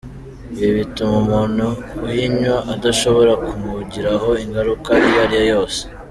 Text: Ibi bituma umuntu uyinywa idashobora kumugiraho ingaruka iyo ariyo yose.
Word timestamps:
Ibi 0.57 0.71
bituma 0.77 1.13
umuntu 1.23 1.67
uyinywa 2.05 2.57
idashobora 2.73 3.33
kumugiraho 3.45 4.29
ingaruka 4.43 4.91
iyo 5.07 5.19
ariyo 5.25 5.43
yose. 5.53 5.81